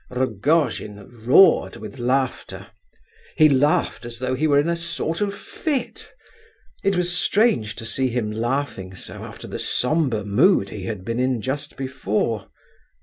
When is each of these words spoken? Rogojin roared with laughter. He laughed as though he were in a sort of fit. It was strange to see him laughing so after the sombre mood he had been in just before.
Rogojin 0.09 1.25
roared 1.27 1.75
with 1.75 1.99
laughter. 1.99 2.65
He 3.35 3.47
laughed 3.47 4.03
as 4.03 4.17
though 4.17 4.33
he 4.33 4.47
were 4.47 4.57
in 4.57 4.67
a 4.67 4.75
sort 4.75 5.21
of 5.21 5.31
fit. 5.35 6.11
It 6.83 6.95
was 6.97 7.15
strange 7.15 7.75
to 7.75 7.85
see 7.85 8.07
him 8.07 8.31
laughing 8.31 8.95
so 8.95 9.23
after 9.23 9.47
the 9.47 9.59
sombre 9.59 10.23
mood 10.25 10.71
he 10.71 10.85
had 10.85 11.05
been 11.05 11.19
in 11.19 11.39
just 11.39 11.77
before. 11.77 12.49